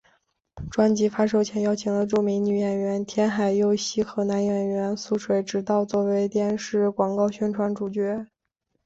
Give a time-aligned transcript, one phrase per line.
[0.71, 8.25] 专辑发售前邀请了著名女演员天海佑希和男演员速水直道作为电视广告宣传主角。